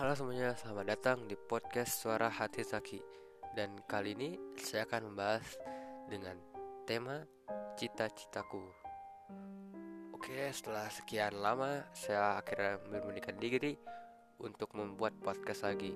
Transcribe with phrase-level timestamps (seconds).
[0.00, 2.96] Halo semuanya, selamat datang di podcast Suara Hati Saki
[3.52, 5.44] Dan kali ini saya akan membahas
[6.08, 6.40] dengan
[6.88, 7.20] tema
[7.76, 8.64] cita-citaku.
[10.16, 13.76] Oke, setelah sekian lama saya akhirnya memberanikan diri
[14.40, 15.92] untuk membuat podcast lagi.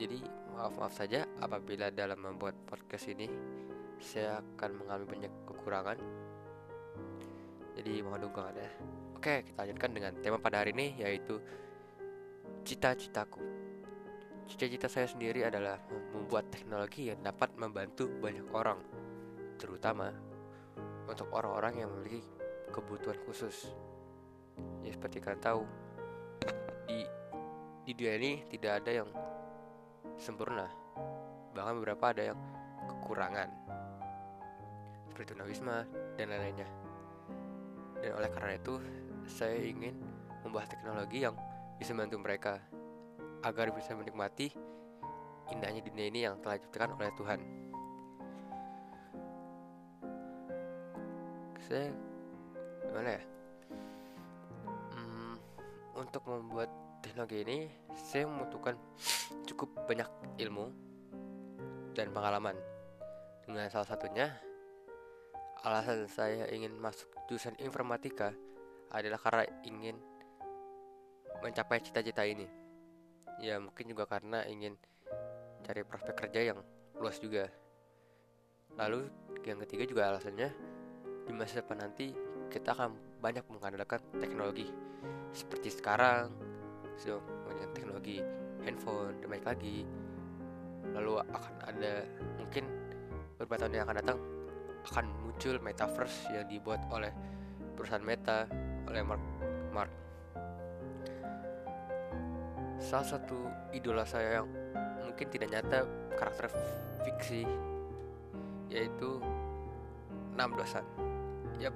[0.00, 0.24] Jadi
[0.56, 3.28] maaf-maaf saja apabila dalam membuat podcast ini
[4.00, 6.00] Saya akan mengalami banyak kekurangan.
[7.76, 8.70] Jadi mohon dukungannya
[9.20, 11.36] Oke, kita lanjutkan dengan tema pada hari ini yaitu
[12.66, 13.38] cita-citaku.
[14.50, 15.78] Cita-cita saya sendiri adalah
[16.10, 18.82] membuat teknologi yang dapat membantu banyak orang,
[19.54, 20.10] terutama
[21.06, 22.26] untuk orang-orang yang memiliki
[22.74, 23.70] kebutuhan khusus.
[24.82, 25.62] Ya seperti kalian tahu,
[26.90, 27.06] di
[27.86, 29.08] di dunia ini tidak ada yang
[30.18, 30.66] sempurna,
[31.54, 32.38] bahkan beberapa ada yang
[32.90, 33.50] kekurangan,
[35.06, 35.86] seperti tunawisma
[36.18, 36.68] dan lain-lainnya.
[38.02, 38.74] Dan oleh karena itu,
[39.30, 39.94] saya ingin
[40.42, 41.38] membahas teknologi yang
[41.76, 42.54] bisa membantu mereka
[43.44, 44.50] agar bisa menikmati
[45.52, 47.40] indahnya dunia ini yang telah diciptakan oleh Tuhan.
[51.66, 51.90] Saya
[52.90, 53.22] gimana ya?
[54.94, 55.34] Hmm,
[55.98, 56.70] untuk membuat
[57.02, 57.58] teknologi ini,
[57.94, 58.74] saya membutuhkan
[59.46, 60.06] cukup banyak
[60.42, 60.70] ilmu
[61.94, 62.58] dan pengalaman.
[63.46, 64.30] Dengan salah satunya,
[65.62, 68.34] alasan saya ingin masuk jurusan informatika
[68.90, 69.98] adalah karena ingin
[71.46, 72.50] mencapai cita-cita ini.
[73.38, 74.74] Ya mungkin juga karena ingin
[75.62, 76.58] cari prospek kerja yang
[76.98, 77.46] luas juga.
[78.74, 79.06] Lalu
[79.46, 80.50] yang ketiga juga alasannya
[81.26, 82.10] di masa depan nanti
[82.50, 84.66] kita akan banyak mengandalkan teknologi.
[85.30, 86.34] Seperti sekarang
[86.98, 87.22] so,
[87.76, 88.18] teknologi
[88.66, 89.86] handphone dan baik lagi.
[90.96, 92.02] Lalu akan ada
[92.40, 92.64] mungkin
[93.36, 94.18] beberapa tahun yang akan datang
[94.86, 97.10] akan muncul metaverse yang dibuat oleh
[97.74, 98.46] perusahaan Meta
[98.86, 99.22] oleh Mark
[99.74, 100.05] Mark
[102.86, 104.48] salah satu idola saya yang
[105.02, 105.82] mungkin tidak nyata
[106.14, 106.46] karakter
[107.02, 107.42] fiksi
[108.70, 109.18] yaitu
[110.38, 110.86] Nam Dosan.
[111.58, 111.74] Yap,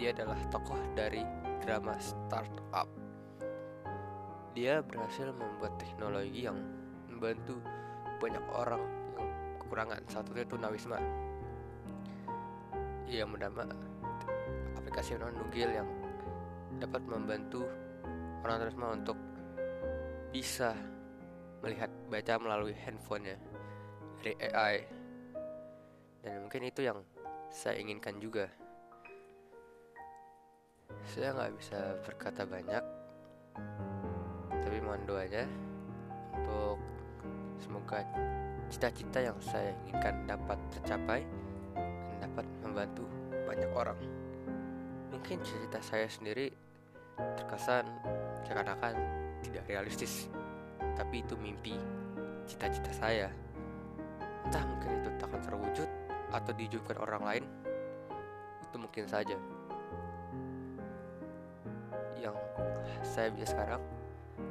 [0.00, 1.20] dia adalah tokoh dari
[1.60, 2.88] drama startup.
[4.56, 6.56] Dia berhasil membuat teknologi yang
[7.12, 7.60] membantu
[8.16, 8.80] banyak orang
[9.20, 9.28] yang
[9.60, 10.00] kekurangan.
[10.08, 10.98] Satunya itu Nawisma.
[13.04, 13.68] Ia mendapat
[14.80, 15.88] aplikasi non nugil yang
[16.80, 17.68] dapat membantu
[18.46, 19.18] orang Nawisma untuk
[20.32, 20.72] bisa
[21.60, 23.36] melihat baca melalui handphonenya
[24.18, 24.76] dari AI
[26.24, 27.04] dan mungkin itu yang
[27.52, 28.48] saya inginkan juga.
[31.04, 32.84] Saya nggak bisa berkata banyak
[34.62, 35.44] tapi mohon doanya
[36.32, 36.80] untuk
[37.60, 38.00] semoga
[38.72, 41.20] cita-cita yang saya inginkan dapat tercapai
[41.76, 43.04] dan dapat membantu
[43.44, 43.98] banyak orang.
[45.12, 46.48] Mungkin cita-cita saya sendiri
[47.36, 47.84] terkesan
[48.48, 48.96] seakan-akan
[49.42, 50.30] tidak realistis.
[50.78, 51.74] Tapi itu mimpi
[52.46, 53.28] cita-cita saya.
[54.46, 55.88] Entah mungkin itu tak akan terwujud
[56.32, 57.44] atau diwujudkan orang lain
[58.62, 59.36] itu mungkin saja.
[62.16, 62.36] Yang
[63.02, 63.82] saya bisa sekarang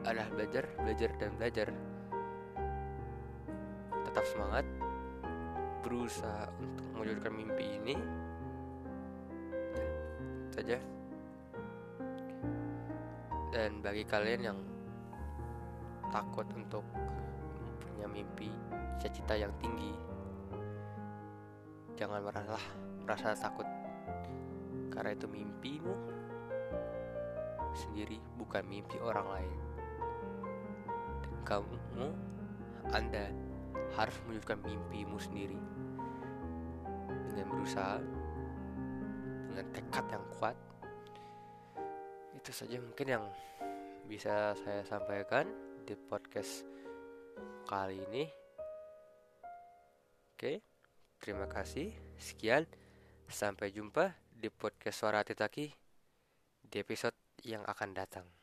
[0.06, 1.68] adalah belajar, belajar, dan belajar.
[4.06, 4.66] Tetap semangat
[5.82, 7.96] berusaha untuk mewujudkan mimpi ini.
[10.52, 10.78] Saja
[13.52, 14.58] dan bagi kalian yang
[16.12, 16.84] takut untuk
[17.80, 18.52] punya mimpi
[19.00, 19.96] cita-cita yang tinggi.
[21.98, 22.60] Jangan merasa
[23.02, 23.66] merasa takut.
[24.92, 25.96] Karena itu mimpimu
[27.74, 29.60] sendiri bukan mimpi orang lain.
[31.24, 32.08] Dan kamu
[32.92, 33.32] anda
[33.96, 35.58] harus menunjukkan mimpimu sendiri.
[37.32, 37.98] Dengan berusaha
[39.50, 40.58] dengan tekad yang kuat.
[42.38, 43.24] Itu saja mungkin yang
[44.06, 46.66] bisa saya sampaikan di podcast
[47.66, 48.26] kali ini.
[50.34, 50.62] Oke,
[51.22, 51.94] terima kasih.
[52.18, 52.66] Sekian,
[53.30, 55.68] sampai jumpa di podcast Suara Hati Taki
[56.66, 57.16] di episode
[57.46, 58.41] yang akan datang.